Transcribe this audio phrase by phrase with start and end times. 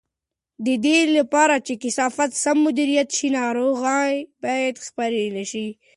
[0.65, 4.51] د دې لپاره چې کثافات سم مدیریت شي، ناروغۍ به
[4.87, 5.67] خپرې نه شي.